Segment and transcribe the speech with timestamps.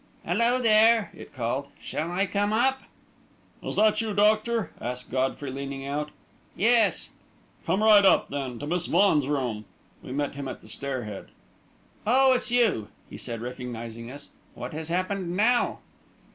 [0.25, 1.67] "Hello, there," it called.
[1.79, 2.81] "Shall I come up?"
[3.61, 6.09] "Is it you, doctor?" asked Godfrey, leaning out.
[6.55, 7.11] "Yes."
[7.67, 9.65] "Come right up, then, to Miss Vaughan's room."
[10.01, 11.27] We met him at the stair head.
[12.07, 14.31] "Oh, it's you!" he said, recognising us.
[14.55, 15.81] "What has happened now?"